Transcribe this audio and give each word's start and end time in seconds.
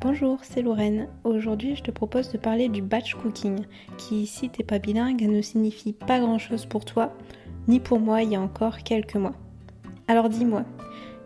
Bonjour, 0.00 0.38
c'est 0.42 0.62
Lorraine. 0.62 1.08
Aujourd'hui, 1.24 1.74
je 1.74 1.82
te 1.82 1.90
propose 1.90 2.30
de 2.30 2.38
parler 2.38 2.68
du 2.68 2.82
batch 2.82 3.16
cooking, 3.16 3.64
qui, 3.96 4.28
si 4.28 4.48
t'es 4.48 4.62
pas 4.62 4.78
bilingue, 4.78 5.22
ne 5.22 5.42
signifie 5.42 5.92
pas 5.92 6.20
grand 6.20 6.38
chose 6.38 6.66
pour 6.66 6.84
toi, 6.84 7.12
ni 7.66 7.80
pour 7.80 7.98
moi 7.98 8.22
il 8.22 8.30
y 8.30 8.36
a 8.36 8.40
encore 8.40 8.78
quelques 8.84 9.16
mois. 9.16 9.34
Alors 10.06 10.28
dis-moi, 10.28 10.62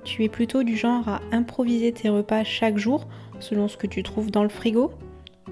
tu 0.04 0.24
es 0.24 0.30
plutôt 0.30 0.62
du 0.62 0.74
genre 0.74 1.06
à 1.06 1.20
improviser 1.32 1.92
tes 1.92 2.08
repas 2.08 2.44
chaque 2.44 2.78
jour, 2.78 3.06
selon 3.40 3.68
ce 3.68 3.76
que 3.76 3.86
tu 3.86 4.02
trouves 4.02 4.30
dans 4.30 4.42
le 4.42 4.48
frigo, 4.48 4.90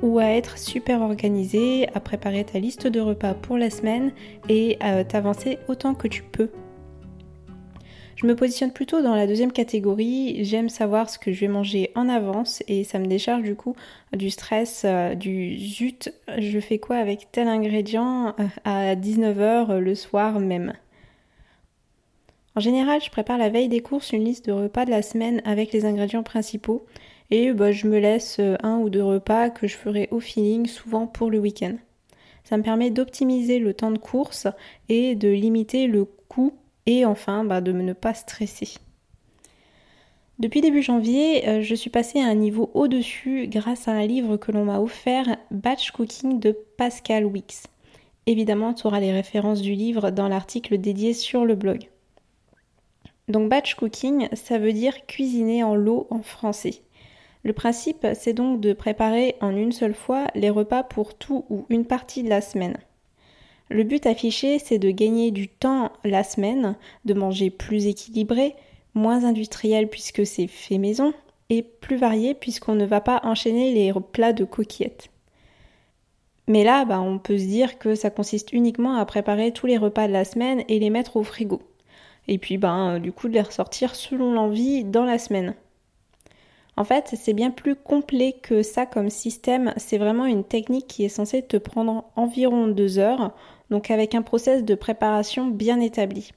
ou 0.01 0.19
à 0.19 0.25
être 0.25 0.57
super 0.57 1.03
organisé, 1.03 1.89
à 1.95 2.01
préparer 2.01 2.45
ta 2.45 2.59
liste 2.59 2.87
de 2.87 3.01
repas 3.01 3.35
pour 3.35 3.59
la 3.59 3.69
semaine 3.69 4.13
et 4.49 4.79
à 4.81 5.05
t'avancer 5.05 5.59
autant 5.69 5.93
que 5.93 6.09
tu 6.09 6.23
peux? 6.23 6.49
Je 8.17 8.27
me 8.27 8.37
positionne 8.37 8.73
plutôt 8.73 9.03
dans 9.03 9.15
la 9.15 9.27
deuxième 9.27 9.53
catégorie. 9.53 10.45
J'aime 10.45 10.69
savoir 10.69 11.09
ce 11.09 11.19
que 11.19 11.33
je 11.33 11.41
vais 11.41 11.49
manger 11.49 11.91
en 11.95 12.09
avance 12.09 12.63
et 12.69 12.85
ça 12.85 12.99
me 12.99 13.07
décharge 13.07 13.43
du 13.43 13.55
coup 13.55 13.75
du 14.15 14.31
stress, 14.31 14.83
euh, 14.85 15.15
du 15.15 15.59
zut, 15.59 16.13
je 16.39 16.61
fais 16.61 16.79
quoi 16.79 16.97
avec 16.97 17.29
tel 17.33 17.49
ingrédient 17.49 18.35
euh, 18.39 18.47
à 18.65 18.95
19h 18.97 19.79
le 19.79 19.95
soir 19.95 20.41
même? 20.41 20.75
En 22.57 22.61
général, 22.61 23.01
je 23.01 23.11
prépare 23.11 23.39
la 23.39 23.49
veille 23.49 23.69
des 23.69 23.81
courses 23.81 24.13
une 24.13 24.25
liste 24.25 24.47
de 24.47 24.53
repas 24.53 24.85
de 24.85 24.91
la 24.91 25.03
semaine 25.03 25.41
avec 25.45 25.73
les 25.73 25.85
ingrédients 25.85 26.25
principaux 26.25 26.85
et 27.31 27.53
bah, 27.53 27.73
je 27.73 27.87
me 27.87 27.99
laisse 27.99 28.39
euh, 28.41 28.57
un 28.63 28.79
ou 28.79 28.91
deux 28.91 29.05
repas 29.05 29.51
que 29.51 29.67
je 29.67 29.77
ferai 29.77 30.09
au 30.11 30.21
feeling 30.21 30.67
souvent 30.67 31.07
pour 31.07 31.31
le 31.31 31.39
week-end. 31.39 31.77
Ça 32.45 32.57
me 32.57 32.63
permet 32.63 32.91
d'optimiser 32.91 33.61
le 33.61 33.75
temps 33.75 33.93
de 33.93 33.99
course 33.99 34.49
et 34.89 35.15
de 35.15 35.29
limiter 35.29 35.87
le 35.87 36.05
coût 36.05 36.55
et 36.99 37.05
enfin 37.05 37.45
bah, 37.45 37.61
de 37.61 37.73
ne 37.73 37.93
pas 37.93 38.15
stresser. 38.15 38.75
Depuis 40.39 40.61
début 40.61 40.83
janvier, 40.83 41.49
euh, 41.49 41.63
je 41.63 41.75
suis 41.75 41.91
passée 41.91 42.21
à 42.21 42.27
un 42.27 42.35
niveau 42.35 42.71
au-dessus 42.75 43.47
grâce 43.47 43.89
à 43.89 43.93
un 43.93 44.07
livre 44.07 44.37
que 44.37 44.53
l'on 44.53 44.65
m'a 44.65 44.81
offert, 44.81 45.37
Batch 45.51 45.91
Cooking 45.91 46.41
de 46.41 46.57
Pascal 46.77 47.27
Wicks. 47.27 47.65
Évidemment, 48.27 48.75
tu 48.75 48.87
auras 48.87 49.01
les 49.01 49.13
références 49.13 49.61
du 49.61 49.75
livre 49.75 50.11
dans 50.11 50.29
l'article 50.29 50.79
dédié 50.79 51.15
sur 51.15 51.45
le 51.45 51.55
blog. 51.55 51.89
Donc 53.29 53.49
batch 53.49 53.75
cooking, 53.77 54.29
ça 54.33 54.59
veut 54.59 54.73
dire 54.73 55.07
cuisiner 55.07 55.63
en 55.63 55.77
lot 55.77 56.09
en 56.11 56.21
français. 56.21 56.83
Le 57.45 57.53
principe, 57.53 58.07
c'est 58.15 58.33
donc 58.33 58.61
de 58.61 58.73
préparer 58.73 59.37
en 59.41 59.55
une 59.55 59.73
seule 59.73 59.95
fois 59.95 60.27
les 60.35 60.51
repas 60.51 60.83
pour 60.83 61.17
tout 61.17 61.45
ou 61.49 61.65
une 61.71 61.87
partie 61.87 62.23
de 62.23 62.29
la 62.29 62.41
semaine. 62.41 62.77
Le 63.71 63.85
but 63.85 64.05
affiché, 64.07 64.59
c'est 64.59 64.79
de 64.79 64.91
gagner 64.91 65.31
du 65.31 65.47
temps 65.47 65.93
la 66.05 66.25
semaine, 66.25 66.75
de 67.05 67.15
manger 67.15 67.51
plus 67.51 67.87
équilibré, 67.87 68.57
moins 68.95 69.25
industriel 69.25 69.89
puisque 69.89 70.27
c'est 70.27 70.49
fait 70.49 70.79
maison, 70.79 71.15
et 71.51 71.63
plus 71.63 71.97
varié 71.97 72.35
puisqu'on 72.35 72.75
ne 72.75 72.85
va 72.85 73.01
pas 73.01 73.21
enchaîner 73.23 73.73
les 73.73 73.93
plats 74.13 74.33
de 74.33 74.45
coquillettes. 74.45 75.11
Mais 76.49 76.65
là, 76.65 76.85
bah, 76.85 77.01
on 77.01 77.21
peut 77.21 77.39
se 77.39 77.45
dire 77.45 77.79
que 77.79 77.95
ça 77.95 78.11
consiste 78.11 78.53
uniquement 78.53 78.97
à 78.97 79.05
préparer 79.05 79.53
tous 79.53 79.67
les 79.67 79.79
repas 79.79 80.09
de 80.09 80.13
la 80.13 80.25
semaine 80.25 80.65
et 80.67 80.81
les 80.81 80.91
mettre 80.91 81.17
au 81.17 81.23
frigo. 81.23 81.63
Et 82.27 82.39
puis, 82.39 82.59
bah, 82.59 82.99
du 82.99 83.13
coup, 83.13 83.29
de 83.29 83.35
les 83.35 83.41
ressortir 83.41 83.95
selon 83.95 84.33
l'envie 84.33 84.83
dans 84.83 85.05
la 85.05 85.19
semaine. 85.19 85.55
En 86.77 86.83
fait, 86.83 87.15
c'est 87.15 87.35
bien 87.35 87.51
plus 87.51 87.77
complet 87.77 88.35
que 88.43 88.65
ça 88.65 88.85
comme 88.85 89.11
système. 89.11 89.73
C'est 89.77 89.99
vraiment 89.99 90.27
une 90.27 90.45
technique 90.45 90.89
qui 90.89 91.05
est 91.05 91.09
censée 91.09 91.43
te 91.43 91.57
prendre 91.57 92.11
environ 92.17 92.67
deux 92.67 92.99
heures 92.99 93.33
donc 93.71 93.91
avec 93.91 94.15
un 94.15 94.23
process 94.23 94.65
de 94.65 94.75
préparation 94.75 95.47
bien 95.47 95.81
établi. 95.81 96.33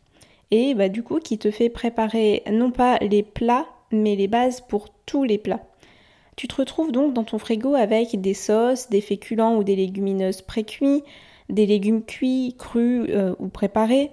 Et 0.51 0.75
bah, 0.75 0.89
du 0.89 1.03
coup 1.03 1.19
qui 1.19 1.37
te 1.37 1.51
fait 1.51 1.69
préparer 1.69 2.43
non 2.51 2.71
pas 2.71 2.97
les 2.99 3.23
plats, 3.23 3.65
mais 3.91 4.15
les 4.15 4.27
bases 4.27 4.61
pour 4.61 4.89
tous 5.05 5.23
les 5.23 5.37
plats. 5.37 5.61
Tu 6.35 6.47
te 6.47 6.55
retrouves 6.55 6.91
donc 6.91 7.13
dans 7.13 7.23
ton 7.23 7.37
frigo 7.37 7.75
avec 7.75 8.19
des 8.19 8.33
sauces, 8.33 8.89
des 8.89 9.01
féculents 9.01 9.57
ou 9.57 9.63
des 9.63 9.75
légumineuses 9.75 10.41
pré-cuits, 10.41 11.03
des 11.49 11.65
légumes 11.65 12.03
cuits, 12.03 12.55
crus 12.57 13.07
euh, 13.09 13.35
ou 13.39 13.47
préparés. 13.47 14.11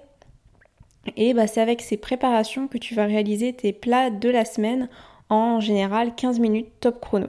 Et 1.17 1.33
bah, 1.33 1.47
c'est 1.47 1.61
avec 1.61 1.81
ces 1.81 1.97
préparations 1.97 2.67
que 2.67 2.77
tu 2.77 2.93
vas 2.93 3.05
réaliser 3.05 3.53
tes 3.53 3.73
plats 3.73 4.11
de 4.11 4.29
la 4.29 4.45
semaine 4.45 4.87
en 5.29 5.59
général 5.59 6.13
15 6.15 6.39
minutes 6.39 6.69
top 6.79 6.99
chrono. 7.01 7.27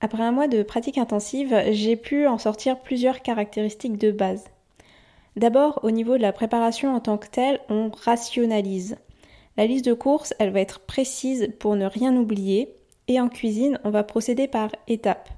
Après 0.00 0.22
un 0.22 0.30
mois 0.30 0.46
de 0.46 0.62
pratique 0.62 0.96
intensive, 0.96 1.60
j'ai 1.70 1.96
pu 1.96 2.26
en 2.28 2.38
sortir 2.38 2.78
plusieurs 2.80 3.20
caractéristiques 3.20 3.98
de 3.98 4.12
base. 4.12 4.44
D'abord, 5.34 5.80
au 5.82 5.90
niveau 5.90 6.16
de 6.16 6.22
la 6.22 6.32
préparation 6.32 6.94
en 6.94 7.00
tant 7.00 7.18
que 7.18 7.28
telle, 7.28 7.60
on 7.68 7.90
rationalise. 7.90 8.96
La 9.56 9.66
liste 9.66 9.86
de 9.86 9.94
courses, 9.94 10.34
elle 10.38 10.50
va 10.50 10.60
être 10.60 10.80
précise 10.80 11.52
pour 11.58 11.74
ne 11.74 11.86
rien 11.86 12.16
oublier. 12.16 12.74
Et 13.08 13.20
en 13.20 13.28
cuisine, 13.28 13.80
on 13.82 13.90
va 13.90 14.04
procéder 14.04 14.46
par 14.46 14.70
étapes. 14.86 15.30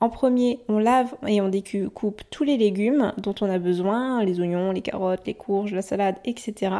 En 0.00 0.10
premier, 0.10 0.60
on 0.68 0.78
lave 0.78 1.14
et 1.26 1.40
on 1.40 1.48
découpe 1.48 2.22
tous 2.30 2.44
les 2.44 2.58
légumes 2.58 3.14
dont 3.16 3.34
on 3.40 3.48
a 3.48 3.58
besoin, 3.58 4.22
les 4.22 4.40
oignons, 4.40 4.72
les 4.72 4.82
carottes, 4.82 5.26
les 5.26 5.34
courges, 5.34 5.72
la 5.72 5.80
salade, 5.80 6.16
etc. 6.26 6.74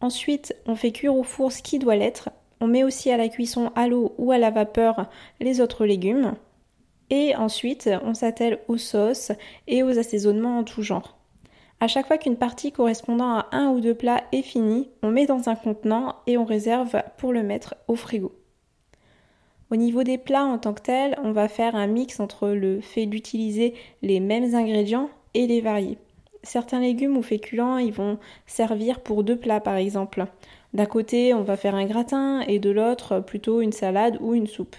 Ensuite, 0.00 0.54
on 0.64 0.74
fait 0.74 0.92
cuire 0.92 1.14
au 1.14 1.22
four 1.22 1.52
ce 1.52 1.62
qui 1.62 1.78
doit 1.78 1.96
l'être 1.96 2.30
on 2.60 2.66
met 2.66 2.84
aussi 2.84 3.10
à 3.10 3.16
la 3.16 3.28
cuisson 3.28 3.72
à 3.74 3.88
l'eau 3.88 4.14
ou 4.18 4.32
à 4.32 4.38
la 4.38 4.50
vapeur 4.50 5.08
les 5.40 5.60
autres 5.60 5.86
légumes. 5.86 6.34
Et 7.10 7.34
ensuite, 7.34 7.90
on 8.04 8.14
s'attelle 8.14 8.60
aux 8.68 8.78
sauces 8.78 9.32
et 9.66 9.82
aux 9.82 9.98
assaisonnements 9.98 10.58
en 10.58 10.64
tout 10.64 10.82
genre. 10.82 11.18
À 11.80 11.88
chaque 11.88 12.06
fois 12.06 12.18
qu'une 12.18 12.36
partie 12.36 12.72
correspondant 12.72 13.38
à 13.38 13.48
un 13.52 13.70
ou 13.70 13.80
deux 13.80 13.94
plats 13.94 14.22
est 14.32 14.42
finie, 14.42 14.90
on 15.02 15.10
met 15.10 15.26
dans 15.26 15.48
un 15.48 15.54
contenant 15.54 16.16
et 16.26 16.36
on 16.36 16.44
réserve 16.44 17.02
pour 17.16 17.32
le 17.32 17.42
mettre 17.42 17.74
au 17.88 17.96
frigo. 17.96 18.32
Au 19.70 19.76
niveau 19.76 20.02
des 20.02 20.18
plats 20.18 20.44
en 20.44 20.58
tant 20.58 20.74
que 20.74 20.82
tels, 20.82 21.16
on 21.22 21.32
va 21.32 21.48
faire 21.48 21.76
un 21.76 21.86
mix 21.86 22.20
entre 22.20 22.48
le 22.48 22.80
fait 22.80 23.06
d'utiliser 23.06 23.74
les 24.02 24.20
mêmes 24.20 24.54
ingrédients 24.54 25.08
et 25.32 25.46
les 25.46 25.60
varier. 25.60 25.96
Certains 26.42 26.80
légumes 26.80 27.16
ou 27.16 27.22
féculents, 27.22 27.78
ils 27.78 27.92
vont 27.92 28.18
servir 28.46 29.00
pour 29.00 29.24
deux 29.24 29.36
plats 29.36 29.60
par 29.60 29.76
exemple. 29.76 30.26
D'un 30.72 30.86
côté, 30.86 31.34
on 31.34 31.42
va 31.42 31.56
faire 31.56 31.74
un 31.74 31.86
gratin 31.86 32.40
et 32.42 32.58
de 32.58 32.70
l'autre, 32.70 33.20
plutôt 33.20 33.60
une 33.60 33.72
salade 33.72 34.18
ou 34.20 34.34
une 34.34 34.46
soupe. 34.46 34.76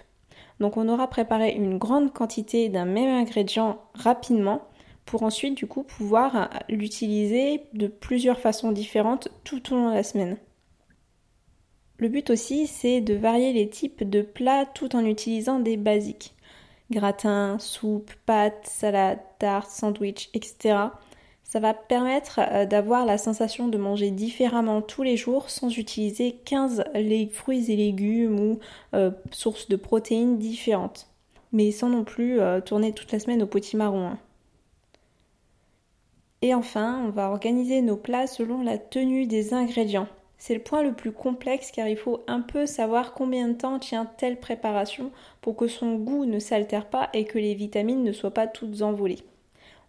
Donc 0.60 0.78
on 0.78 0.88
aura 0.88 1.08
préparé 1.08 1.52
une 1.52 1.78
grande 1.78 2.14
quantité 2.14 2.70
d'un 2.70 2.86
même 2.86 3.10
ingrédient 3.10 3.82
rapidement 3.96 4.62
pour 5.06 5.24
ensuite 5.24 5.58
du 5.58 5.66
coup 5.66 5.84
pouvoir 5.84 6.52
l'utiliser 6.70 7.64
de 7.74 7.88
plusieurs 7.88 8.40
façons 8.40 8.72
différentes 8.72 9.28
tout 9.44 9.74
au 9.74 9.76
long 9.76 9.90
de 9.90 9.96
la 9.96 10.04
semaine. 10.04 10.38
Le 11.98 12.08
but 12.08 12.30
aussi, 12.30 12.68
c'est 12.68 13.02
de 13.02 13.14
varier 13.14 13.54
les 13.54 13.70
types 13.70 14.08
de 14.08 14.22
plats 14.22 14.66
tout 14.66 14.96
en 14.96 15.06
utilisant 15.06 15.60
des 15.60 15.78
basiques. 15.78 16.36
Gratin, 16.90 17.58
soupe, 17.60 18.12
pâtes, 18.26 18.66
salade, 18.66 19.20
tarte, 19.40 19.70
sandwich, 19.70 20.30
etc. 20.34 20.78
Ça 21.52 21.60
va 21.60 21.74
permettre 21.74 22.40
euh, 22.40 22.66
d'avoir 22.66 23.06
la 23.06 23.18
sensation 23.18 23.68
de 23.68 23.78
manger 23.78 24.10
différemment 24.10 24.82
tous 24.82 25.04
les 25.04 25.18
jours 25.18 25.50
sans 25.50 25.68
utiliser 25.78 26.38
15 26.46 26.86
fruits 27.34 27.70
et 27.70 27.76
légumes 27.76 28.40
ou 28.40 28.60
euh, 28.94 29.12
sources 29.32 29.68
de 29.68 29.76
protéines 29.76 30.38
différentes. 30.38 31.10
Mais 31.52 31.72
sans 31.72 31.90
non 31.90 32.06
plus 32.06 32.40
euh, 32.40 32.62
tourner 32.62 32.94
toute 32.94 33.12
la 33.12 33.20
semaine 33.20 33.44
au 33.44 33.48
potimarron. 33.48 34.08
Hein. 34.08 34.18
Et 36.42 36.54
enfin, 36.54 37.04
on 37.06 37.10
va 37.10 37.30
organiser 37.30 37.82
nos 37.82 37.98
plats 37.98 38.28
selon 38.28 38.64
la 38.64 38.78
tenue 38.78 39.28
des 39.28 39.54
ingrédients. 39.54 40.08
C'est 40.38 40.54
le 40.56 40.64
point 40.64 40.84
le 40.84 40.94
plus 40.94 41.12
complexe 41.12 41.70
car 41.72 41.90
il 41.90 41.98
faut 41.98 42.24
un 42.28 42.40
peu 42.40 42.66
savoir 42.66 43.14
combien 43.14 43.50
de 43.50 43.58
temps 43.58 43.78
tient 43.78 44.06
telle 44.06 44.40
préparation 44.40 45.12
pour 45.42 45.58
que 45.58 45.68
son 45.68 45.96
goût 45.96 46.24
ne 46.24 46.40
s'altère 46.40 46.90
pas 46.90 47.10
et 47.12 47.26
que 47.26 47.38
les 47.38 47.56
vitamines 47.56 48.06
ne 48.06 48.14
soient 48.14 48.34
pas 48.34 48.48
toutes 48.48 48.84
envolées. 48.84 49.26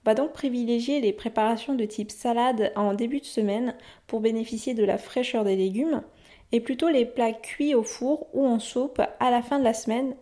Va 0.04 0.14
donc 0.14 0.32
privilégier 0.32 1.00
les 1.00 1.12
préparations 1.12 1.74
de 1.74 1.84
type 1.84 2.10
salade 2.10 2.72
en 2.74 2.94
début 2.94 3.20
de 3.20 3.24
semaine 3.24 3.76
pour 4.06 4.20
bénéficier 4.20 4.74
de 4.74 4.84
la 4.84 4.98
fraîcheur 4.98 5.44
des 5.44 5.56
légumes 5.56 6.02
et 6.50 6.60
plutôt 6.60 6.88
les 6.88 7.06
plats 7.06 7.32
cuits 7.32 7.74
au 7.74 7.82
four 7.82 8.26
ou 8.34 8.44
en 8.44 8.58
soupe 8.58 9.00
à 9.20 9.30
la 9.30 9.42
fin 9.42 9.58
de 9.58 9.64
la 9.64 9.74
semaine 9.74 10.14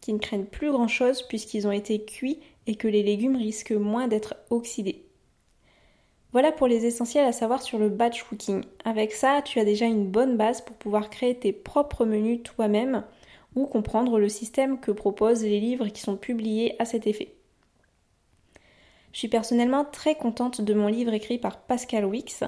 qui 0.00 0.12
ne 0.12 0.18
craignent 0.18 0.44
plus 0.44 0.72
grand 0.72 0.88
chose 0.88 1.22
puisqu'ils 1.22 1.66
ont 1.66 1.72
été 1.72 2.04
cuits 2.04 2.40
et 2.66 2.74
que 2.74 2.88
les 2.88 3.02
légumes 3.02 3.36
risquent 3.36 3.72
moins 3.72 4.08
d'être 4.08 4.34
oxydés. 4.50 5.06
Voilà 6.32 6.52
pour 6.52 6.66
les 6.66 6.84
essentiels 6.84 7.24
à 7.24 7.32
savoir 7.32 7.62
sur 7.62 7.78
le 7.78 7.88
batch 7.88 8.24
cooking. 8.24 8.62
Avec 8.84 9.12
ça, 9.12 9.40
tu 9.42 9.58
as 9.58 9.64
déjà 9.64 9.86
une 9.86 10.06
bonne 10.06 10.36
base 10.36 10.60
pour 10.60 10.76
pouvoir 10.76 11.08
créer 11.08 11.34
tes 11.34 11.52
propres 11.52 12.04
menus 12.04 12.42
toi-même 12.42 13.04
ou 13.54 13.66
comprendre 13.66 14.18
le 14.18 14.28
système 14.28 14.78
que 14.78 14.90
proposent 14.90 15.44
les 15.44 15.60
livres 15.60 15.88
qui 15.88 16.02
sont 16.02 16.16
publiés 16.16 16.74
à 16.78 16.84
cet 16.84 17.06
effet. 17.06 17.35
Je 19.16 19.20
suis 19.20 19.28
personnellement 19.28 19.86
très 19.86 20.14
contente 20.14 20.60
de 20.60 20.74
mon 20.74 20.88
livre 20.88 21.14
écrit 21.14 21.38
par 21.38 21.62
Pascal 21.62 22.04
Wix, 22.04 22.44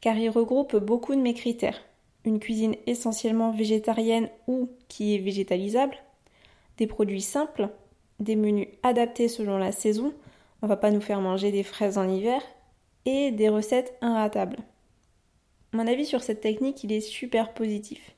car 0.00 0.16
il 0.16 0.30
regroupe 0.30 0.76
beaucoup 0.76 1.16
de 1.16 1.20
mes 1.20 1.34
critères. 1.34 1.80
Une 2.24 2.38
cuisine 2.38 2.76
essentiellement 2.86 3.50
végétarienne 3.50 4.28
ou 4.46 4.68
qui 4.86 5.16
est 5.16 5.18
végétalisable, 5.18 5.96
des 6.78 6.86
produits 6.86 7.22
simples, 7.22 7.70
des 8.20 8.36
menus 8.36 8.68
adaptés 8.84 9.26
selon 9.26 9.58
la 9.58 9.72
saison, 9.72 10.14
on 10.62 10.68
va 10.68 10.76
pas 10.76 10.92
nous 10.92 11.00
faire 11.00 11.20
manger 11.20 11.50
des 11.50 11.64
fraises 11.64 11.98
en 11.98 12.08
hiver, 12.08 12.40
et 13.04 13.32
des 13.32 13.48
recettes 13.48 13.98
inratables. 14.00 14.58
Mon 15.72 15.88
avis 15.88 16.06
sur 16.06 16.22
cette 16.22 16.40
technique, 16.40 16.84
il 16.84 16.92
est 16.92 17.00
super 17.00 17.52
positif. 17.52 18.12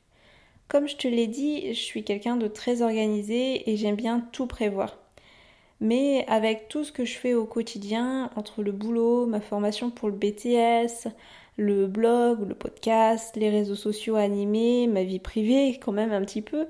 Comme 0.68 0.88
je 0.88 0.96
te 0.96 1.08
l'ai 1.08 1.26
dit, 1.26 1.72
je 1.72 1.80
suis 1.80 2.04
quelqu'un 2.04 2.36
de 2.36 2.48
très 2.48 2.82
organisé 2.82 3.70
et 3.70 3.78
j'aime 3.78 3.96
bien 3.96 4.20
tout 4.30 4.46
prévoir. 4.46 4.98
Mais 5.80 6.24
avec 6.28 6.68
tout 6.68 6.84
ce 6.84 6.92
que 6.92 7.04
je 7.04 7.16
fais 7.16 7.34
au 7.34 7.44
quotidien, 7.46 8.30
entre 8.36 8.62
le 8.62 8.72
boulot, 8.72 9.26
ma 9.26 9.40
formation 9.40 9.90
pour 9.90 10.08
le 10.08 10.14
BTS, 10.14 11.08
le 11.56 11.86
blog, 11.86 12.48
le 12.48 12.54
podcast, 12.54 13.36
les 13.36 13.50
réseaux 13.50 13.74
sociaux 13.74 14.16
animés, 14.16 14.86
ma 14.86 15.04
vie 15.04 15.18
privée 15.18 15.78
quand 15.82 15.92
même 15.92 16.12
un 16.12 16.22
petit 16.22 16.42
peu, 16.42 16.66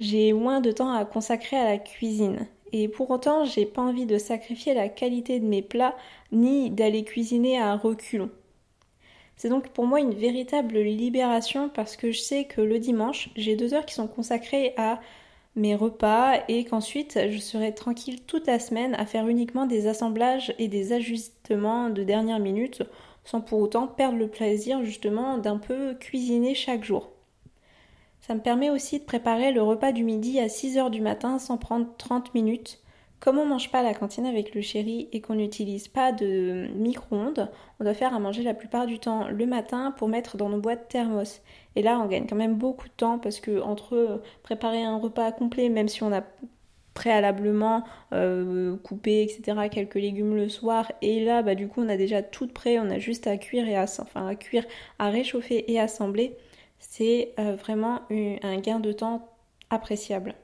j'ai 0.00 0.32
moins 0.32 0.60
de 0.60 0.72
temps 0.72 0.92
à 0.92 1.04
consacrer 1.04 1.56
à 1.56 1.64
la 1.64 1.78
cuisine. 1.78 2.46
Et 2.72 2.88
pour 2.88 3.10
autant, 3.10 3.44
j'ai 3.44 3.66
pas 3.66 3.82
envie 3.82 4.06
de 4.06 4.18
sacrifier 4.18 4.74
la 4.74 4.88
qualité 4.88 5.38
de 5.40 5.46
mes 5.46 5.62
plats 5.62 5.96
ni 6.32 6.70
d'aller 6.70 7.04
cuisiner 7.04 7.58
à 7.60 7.76
reculons. 7.76 8.30
C'est 9.36 9.48
donc 9.50 9.68
pour 9.68 9.86
moi 9.86 10.00
une 10.00 10.14
véritable 10.14 10.78
libération 10.78 11.68
parce 11.68 11.96
que 11.96 12.10
je 12.10 12.20
sais 12.20 12.44
que 12.44 12.60
le 12.60 12.78
dimanche, 12.78 13.30
j'ai 13.36 13.54
deux 13.54 13.74
heures 13.74 13.86
qui 13.86 13.94
sont 13.94 14.08
consacrées 14.08 14.72
à 14.76 15.00
mes 15.56 15.74
repas 15.74 16.34
et 16.48 16.64
qu'ensuite 16.64 17.18
je 17.30 17.38
serai 17.38 17.74
tranquille 17.74 18.22
toute 18.22 18.46
la 18.46 18.58
semaine 18.58 18.94
à 18.94 19.06
faire 19.06 19.26
uniquement 19.26 19.66
des 19.66 19.86
assemblages 19.86 20.54
et 20.58 20.68
des 20.68 20.92
ajustements 20.92 21.88
de 21.90 22.04
dernière 22.04 22.38
minute 22.38 22.82
sans 23.24 23.40
pour 23.40 23.58
autant 23.60 23.88
perdre 23.88 24.18
le 24.18 24.28
plaisir 24.28 24.84
justement 24.84 25.38
d'un 25.38 25.58
peu 25.58 25.94
cuisiner 25.94 26.54
chaque 26.54 26.84
jour. 26.84 27.10
Ça 28.20 28.34
me 28.34 28.40
permet 28.40 28.70
aussi 28.70 28.98
de 28.98 29.04
préparer 29.04 29.52
le 29.52 29.62
repas 29.62 29.92
du 29.92 30.04
midi 30.04 30.38
à 30.40 30.48
6 30.48 30.78
heures 30.78 30.90
du 30.90 31.00
matin 31.00 31.38
sans 31.38 31.56
prendre 31.56 31.86
30 31.98 32.34
minutes 32.34 32.80
comme 33.26 33.38
on 33.38 33.44
mange 33.44 33.72
pas 33.72 33.80
à 33.80 33.82
la 33.82 33.92
cantine 33.92 34.24
avec 34.24 34.54
le 34.54 34.60
chéri 34.60 35.08
et 35.10 35.20
qu'on 35.20 35.34
n'utilise 35.34 35.88
pas 35.88 36.12
de 36.12 36.68
micro-ondes, 36.76 37.50
on 37.80 37.84
doit 37.84 37.92
faire 37.92 38.14
à 38.14 38.20
manger 38.20 38.44
la 38.44 38.54
plupart 38.54 38.86
du 38.86 39.00
temps 39.00 39.26
le 39.26 39.46
matin 39.46 39.92
pour 39.98 40.06
mettre 40.06 40.36
dans 40.36 40.48
nos 40.48 40.60
boîtes 40.60 40.86
thermos. 40.86 41.42
Et 41.74 41.82
là, 41.82 41.98
on 41.98 42.06
gagne 42.06 42.28
quand 42.28 42.36
même 42.36 42.54
beaucoup 42.54 42.86
de 42.86 42.92
temps 42.92 43.18
parce 43.18 43.40
que 43.40 43.60
entre 43.60 44.22
préparer 44.44 44.84
un 44.84 44.98
repas 44.98 45.32
complet, 45.32 45.68
même 45.68 45.88
si 45.88 46.04
on 46.04 46.12
a 46.12 46.22
préalablement 46.94 47.82
euh, 48.12 48.76
coupé, 48.76 49.24
etc., 49.24 49.58
quelques 49.72 49.96
légumes 49.96 50.36
le 50.36 50.48
soir, 50.48 50.92
et 51.02 51.24
là, 51.24 51.42
bah, 51.42 51.56
du 51.56 51.66
coup, 51.66 51.82
on 51.82 51.88
a 51.88 51.96
déjà 51.96 52.22
tout 52.22 52.46
prêt, 52.46 52.78
on 52.78 52.88
a 52.90 53.00
juste 53.00 53.26
à 53.26 53.36
cuire 53.38 53.66
et 53.66 53.74
à, 53.74 53.86
enfin, 53.98 54.28
à 54.28 54.36
cuire, 54.36 54.64
à 55.00 55.10
réchauffer 55.10 55.72
et 55.72 55.80
assembler. 55.80 56.36
C'est 56.78 57.34
euh, 57.40 57.56
vraiment 57.56 58.02
un 58.08 58.60
gain 58.60 58.78
de 58.78 58.92
temps 58.92 59.28
appréciable. 59.68 60.36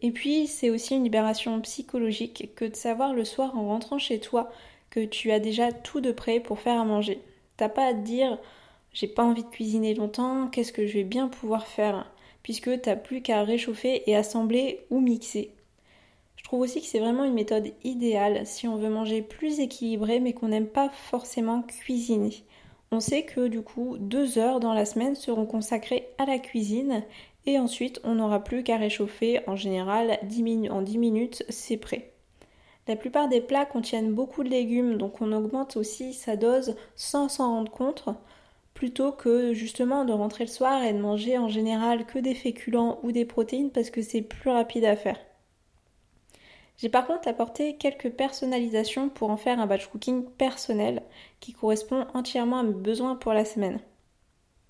Et 0.00 0.12
puis, 0.12 0.46
c'est 0.46 0.70
aussi 0.70 0.94
une 0.94 1.04
libération 1.04 1.60
psychologique 1.60 2.50
que 2.54 2.64
de 2.64 2.76
savoir 2.76 3.14
le 3.14 3.24
soir 3.24 3.56
en 3.56 3.66
rentrant 3.66 3.98
chez 3.98 4.20
toi 4.20 4.50
que 4.90 5.04
tu 5.04 5.32
as 5.32 5.40
déjà 5.40 5.72
tout 5.72 6.00
de 6.00 6.12
prêt 6.12 6.40
pour 6.40 6.60
faire 6.60 6.80
à 6.80 6.84
manger. 6.84 7.20
T'as 7.56 7.68
pas 7.68 7.86
à 7.86 7.94
te 7.94 8.00
dire 8.00 8.38
j'ai 8.92 9.08
pas 9.08 9.24
envie 9.24 9.44
de 9.44 9.50
cuisiner 9.50 9.94
longtemps, 9.94 10.48
qu'est-ce 10.48 10.72
que 10.72 10.86
je 10.86 10.94
vais 10.94 11.04
bien 11.04 11.28
pouvoir 11.28 11.66
faire 11.66 12.10
puisque 12.42 12.80
t'as 12.80 12.96
plus 12.96 13.20
qu'à 13.20 13.42
réchauffer 13.42 14.08
et 14.08 14.16
assembler 14.16 14.80
ou 14.90 15.00
mixer. 15.00 15.50
Je 16.36 16.44
trouve 16.44 16.60
aussi 16.60 16.80
que 16.80 16.86
c'est 16.86 16.98
vraiment 16.98 17.24
une 17.24 17.34
méthode 17.34 17.72
idéale 17.84 18.46
si 18.46 18.66
on 18.66 18.76
veut 18.76 18.88
manger 18.88 19.20
plus 19.20 19.60
équilibré 19.60 20.18
mais 20.18 20.32
qu'on 20.32 20.48
n'aime 20.48 20.68
pas 20.68 20.88
forcément 20.88 21.62
cuisiner. 21.62 22.32
On 22.90 23.00
sait 23.00 23.24
que 23.24 23.48
du 23.48 23.60
coup 23.60 23.98
deux 23.98 24.38
heures 24.38 24.60
dans 24.60 24.72
la 24.72 24.86
semaine 24.86 25.14
seront 25.14 25.44
consacrées 25.44 26.08
à 26.16 26.24
la 26.24 26.38
cuisine 26.38 27.02
et 27.46 27.58
ensuite 27.58 28.00
on 28.04 28.16
n'aura 28.16 28.42
plus 28.42 28.62
qu'à 28.62 28.76
réchauffer 28.76 29.40
en 29.46 29.56
général 29.56 30.18
en 30.70 30.82
10 30.82 30.98
minutes 30.98 31.44
c'est 31.48 31.76
prêt. 31.76 32.12
La 32.86 32.96
plupart 32.96 33.28
des 33.28 33.40
plats 33.40 33.66
contiennent 33.66 34.12
beaucoup 34.12 34.42
de 34.42 34.48
légumes 34.48 34.96
donc 34.96 35.20
on 35.20 35.32
augmente 35.32 35.76
aussi 35.76 36.14
sa 36.14 36.36
dose 36.36 36.76
sans 36.96 37.28
s'en 37.28 37.54
rendre 37.54 37.72
compte 37.72 38.08
plutôt 38.74 39.10
que 39.10 39.52
justement 39.54 40.04
de 40.04 40.12
rentrer 40.12 40.44
le 40.44 40.50
soir 40.50 40.84
et 40.84 40.92
de 40.92 40.98
manger 40.98 41.36
en 41.36 41.48
général 41.48 42.06
que 42.06 42.20
des 42.20 42.34
féculents 42.34 43.00
ou 43.02 43.10
des 43.10 43.24
protéines 43.24 43.72
parce 43.72 43.90
que 43.90 44.02
c'est 44.02 44.22
plus 44.22 44.50
rapide 44.50 44.84
à 44.84 44.94
faire. 44.94 45.18
J'ai 46.78 46.88
par 46.88 47.06
contre 47.06 47.26
apporté 47.26 47.76
quelques 47.76 48.10
personnalisations 48.10 49.08
pour 49.08 49.30
en 49.30 49.36
faire 49.36 49.58
un 49.58 49.66
batch 49.66 49.88
cooking 49.88 50.24
personnel 50.24 51.02
qui 51.40 51.52
correspond 51.52 52.06
entièrement 52.14 52.60
à 52.60 52.62
mes 52.62 52.72
besoins 52.72 53.16
pour 53.16 53.32
la 53.32 53.44
semaine. 53.44 53.80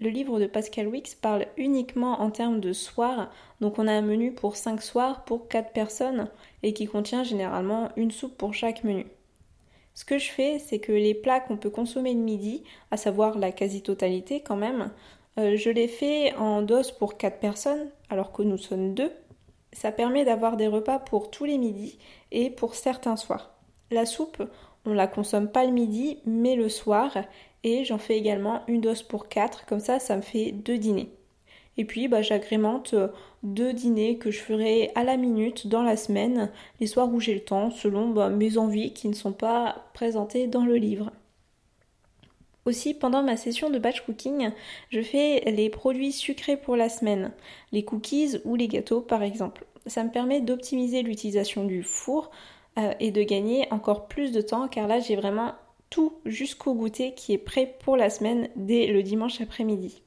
Le 0.00 0.10
livre 0.10 0.38
de 0.38 0.46
Pascal 0.46 0.86
Wix 0.86 1.16
parle 1.16 1.46
uniquement 1.56 2.20
en 2.20 2.30
termes 2.30 2.60
de 2.60 2.72
soirs, 2.72 3.32
donc 3.60 3.80
on 3.80 3.88
a 3.88 3.92
un 3.92 4.00
menu 4.00 4.32
pour 4.32 4.54
5 4.54 4.80
soirs 4.80 5.24
pour 5.24 5.48
4 5.48 5.72
personnes 5.72 6.28
et 6.62 6.72
qui 6.72 6.86
contient 6.86 7.24
généralement 7.24 7.88
une 7.96 8.12
soupe 8.12 8.36
pour 8.36 8.54
chaque 8.54 8.84
menu. 8.84 9.06
Ce 9.94 10.04
que 10.04 10.18
je 10.18 10.30
fais, 10.30 10.60
c'est 10.60 10.78
que 10.78 10.92
les 10.92 11.14
plats 11.14 11.40
qu'on 11.40 11.56
peut 11.56 11.70
consommer 11.70 12.14
de 12.14 12.20
midi, 12.20 12.62
à 12.92 12.96
savoir 12.96 13.38
la 13.38 13.50
quasi-totalité 13.50 14.40
quand 14.40 14.54
même, 14.56 14.92
euh, 15.36 15.56
je 15.56 15.70
les 15.70 15.88
fais 15.88 16.32
en 16.36 16.62
dose 16.62 16.92
pour 16.92 17.16
4 17.16 17.40
personnes, 17.40 17.90
alors 18.08 18.30
que 18.30 18.42
nous 18.42 18.58
sommes 18.58 18.94
deux. 18.94 19.10
Ça 19.72 19.90
permet 19.90 20.24
d'avoir 20.24 20.56
des 20.56 20.68
repas 20.68 21.00
pour 21.00 21.28
tous 21.28 21.44
les 21.44 21.58
midis 21.58 21.98
et 22.30 22.50
pour 22.50 22.76
certains 22.76 23.16
soirs. 23.16 23.50
La 23.90 24.06
soupe, 24.06 24.44
on 24.86 24.92
la 24.92 25.08
consomme 25.08 25.50
pas 25.50 25.64
le 25.64 25.72
midi, 25.72 26.18
mais 26.24 26.54
le 26.54 26.68
soir, 26.68 27.16
et 27.64 27.84
j'en 27.84 27.98
fais 27.98 28.16
également 28.16 28.62
une 28.68 28.80
dose 28.80 29.02
pour 29.02 29.28
4, 29.28 29.66
comme 29.66 29.80
ça 29.80 29.98
ça 29.98 30.16
me 30.16 30.22
fait 30.22 30.52
deux 30.52 30.78
dîners. 30.78 31.10
Et 31.78 31.84
puis 31.84 32.08
bah, 32.08 32.22
j'agrémente 32.22 32.94
euh, 32.94 33.08
deux 33.42 33.72
dîners 33.72 34.18
que 34.18 34.30
je 34.30 34.40
ferai 34.40 34.90
à 34.96 35.04
la 35.04 35.16
minute 35.16 35.68
dans 35.68 35.82
la 35.82 35.96
semaine, 35.96 36.50
les 36.80 36.88
soirs 36.88 37.12
où 37.12 37.20
j'ai 37.20 37.34
le 37.34 37.44
temps, 37.44 37.70
selon 37.70 38.08
bah, 38.08 38.28
mes 38.28 38.58
envies 38.58 38.92
qui 38.92 39.08
ne 39.08 39.14
sont 39.14 39.32
pas 39.32 39.86
présentées 39.94 40.48
dans 40.48 40.64
le 40.64 40.74
livre. 40.74 41.12
Aussi, 42.64 42.92
pendant 42.92 43.22
ma 43.22 43.38
session 43.38 43.70
de 43.70 43.78
batch 43.78 44.02
cooking, 44.02 44.50
je 44.90 45.00
fais 45.00 45.40
les 45.46 45.70
produits 45.70 46.12
sucrés 46.12 46.58
pour 46.58 46.76
la 46.76 46.90
semaine, 46.90 47.32
les 47.72 47.84
cookies 47.84 48.36
ou 48.44 48.56
les 48.56 48.68
gâteaux 48.68 49.00
par 49.00 49.22
exemple. 49.22 49.64
Ça 49.86 50.04
me 50.04 50.10
permet 50.10 50.40
d'optimiser 50.40 51.02
l'utilisation 51.02 51.64
du 51.64 51.82
four 51.82 52.30
euh, 52.78 52.92
et 53.00 53.10
de 53.10 53.22
gagner 53.22 53.66
encore 53.70 54.06
plus 54.08 54.32
de 54.32 54.42
temps 54.42 54.68
car 54.68 54.86
là 54.86 55.00
j'ai 55.00 55.16
vraiment 55.16 55.54
tout 55.90 56.14
jusqu'au 56.24 56.74
goûter 56.74 57.14
qui 57.14 57.32
est 57.32 57.38
prêt 57.38 57.76
pour 57.84 57.96
la 57.96 58.10
semaine 58.10 58.48
dès 58.56 58.86
le 58.88 59.02
dimanche 59.02 59.40
après-midi. 59.40 60.02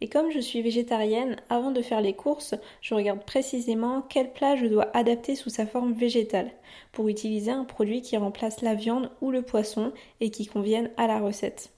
Et 0.00 0.08
comme 0.08 0.30
je 0.30 0.40
suis 0.40 0.60
végétarienne, 0.60 1.36
avant 1.48 1.70
de 1.70 1.80
faire 1.80 2.00
les 2.00 2.12
courses, 2.12 2.54
je 2.80 2.94
regarde 2.94 3.24
précisément 3.24 4.02
quel 4.02 4.32
plat 4.32 4.56
je 4.56 4.66
dois 4.66 4.94
adapter 4.94 5.34
sous 5.34 5.50
sa 5.50 5.66
forme 5.66 5.92
végétale 5.92 6.50
pour 6.92 7.08
utiliser 7.08 7.50
un 7.50 7.64
produit 7.64 8.02
qui 8.02 8.16
remplace 8.16 8.60
la 8.60 8.74
viande 8.74 9.10
ou 9.20 9.30
le 9.30 9.42
poisson 9.42 9.92
et 10.20 10.30
qui 10.30 10.46
convienne 10.46 10.90
à 10.96 11.06
la 11.06 11.20
recette. 11.20 11.70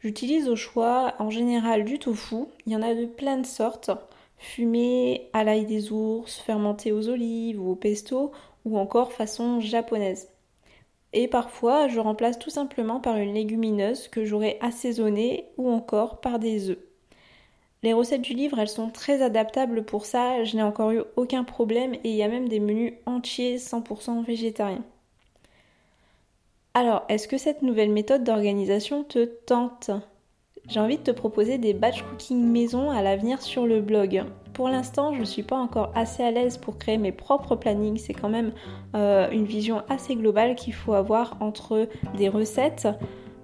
J'utilise 0.00 0.48
au 0.48 0.56
choix 0.56 1.14
en 1.18 1.30
général 1.30 1.84
du 1.84 1.98
tofu, 1.98 2.44
il 2.66 2.72
y 2.72 2.76
en 2.76 2.82
a 2.82 2.94
de 2.94 3.06
plein 3.06 3.38
de 3.38 3.46
sortes, 3.46 3.90
fumé 4.38 5.28
à 5.32 5.42
l'ail 5.42 5.64
des 5.64 5.90
ours, 5.90 6.36
fermenté 6.36 6.92
aux 6.92 7.08
olives 7.08 7.60
ou 7.60 7.70
au 7.70 7.74
pesto 7.74 8.32
ou 8.64 8.78
encore 8.78 9.12
façon 9.12 9.60
japonaise. 9.60 10.28
Et 11.18 11.28
parfois, 11.28 11.88
je 11.88 11.98
remplace 11.98 12.38
tout 12.38 12.50
simplement 12.50 13.00
par 13.00 13.16
une 13.16 13.32
légumineuse 13.32 14.08
que 14.08 14.26
j'aurai 14.26 14.58
assaisonnée 14.60 15.46
ou 15.56 15.70
encore 15.70 16.20
par 16.20 16.38
des 16.38 16.68
œufs. 16.68 16.78
Les 17.82 17.94
recettes 17.94 18.20
du 18.20 18.34
livre, 18.34 18.58
elles 18.58 18.68
sont 18.68 18.90
très 18.90 19.22
adaptables 19.22 19.82
pour 19.86 20.04
ça, 20.04 20.44
je 20.44 20.54
n'ai 20.56 20.62
encore 20.62 20.90
eu 20.90 21.00
aucun 21.16 21.42
problème 21.42 21.94
et 21.94 22.10
il 22.10 22.16
y 22.16 22.22
a 22.22 22.28
même 22.28 22.50
des 22.50 22.60
menus 22.60 22.92
entiers 23.06 23.56
100% 23.56 24.26
végétariens. 24.26 24.84
Alors, 26.74 27.06
est-ce 27.08 27.28
que 27.28 27.38
cette 27.38 27.62
nouvelle 27.62 27.92
méthode 27.92 28.22
d'organisation 28.22 29.02
te 29.02 29.24
tente? 29.24 29.90
J'ai 30.68 30.80
envie 30.80 30.98
de 30.98 31.02
te 31.02 31.10
proposer 31.12 31.58
des 31.58 31.74
batch 31.74 32.02
cooking 32.02 32.44
maison 32.44 32.90
à 32.90 33.00
l'avenir 33.00 33.40
sur 33.40 33.66
le 33.66 33.80
blog. 33.80 34.24
Pour 34.52 34.68
l'instant, 34.68 35.12
je 35.14 35.20
ne 35.20 35.24
suis 35.24 35.42
pas 35.42 35.56
encore 35.56 35.92
assez 35.94 36.24
à 36.24 36.30
l'aise 36.30 36.56
pour 36.58 36.78
créer 36.78 36.98
mes 36.98 37.12
propres 37.12 37.54
plannings. 37.54 37.98
C'est 37.98 38.14
quand 38.14 38.28
même 38.28 38.52
euh, 38.94 39.30
une 39.30 39.44
vision 39.44 39.82
assez 39.88 40.16
globale 40.16 40.56
qu'il 40.56 40.74
faut 40.74 40.94
avoir 40.94 41.36
entre 41.40 41.88
des 42.16 42.28
recettes, 42.28 42.88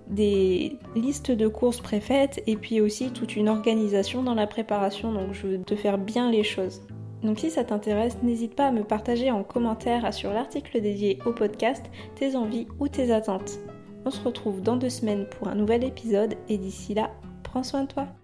des 0.08 0.78
listes 0.96 1.30
de 1.30 1.46
courses 1.46 1.80
préfaites 1.80 2.42
et 2.46 2.56
puis 2.56 2.80
aussi 2.80 3.10
toute 3.10 3.36
une 3.36 3.48
organisation 3.48 4.22
dans 4.22 4.34
la 4.34 4.48
préparation. 4.48 5.12
Donc 5.12 5.32
je 5.32 5.46
veux 5.46 5.62
te 5.62 5.76
faire 5.76 5.98
bien 5.98 6.30
les 6.30 6.42
choses. 6.42 6.82
Donc 7.22 7.38
si 7.38 7.50
ça 7.50 7.62
t'intéresse, 7.62 8.16
n'hésite 8.22 8.56
pas 8.56 8.66
à 8.66 8.72
me 8.72 8.82
partager 8.82 9.30
en 9.30 9.44
commentaire 9.44 10.12
sur 10.12 10.32
l'article 10.32 10.80
dédié 10.80 11.20
au 11.24 11.32
podcast 11.32 11.84
tes 12.16 12.34
envies 12.34 12.66
ou 12.80 12.88
tes 12.88 13.12
attentes. 13.12 13.60
On 14.04 14.10
se 14.10 14.20
retrouve 14.22 14.62
dans 14.62 14.76
deux 14.76 14.90
semaines 14.90 15.26
pour 15.26 15.48
un 15.48 15.54
nouvel 15.54 15.84
épisode 15.84 16.34
et 16.48 16.58
d'ici 16.58 16.94
là, 16.94 17.10
prends 17.44 17.62
soin 17.62 17.84
de 17.84 17.88
toi. 17.88 18.08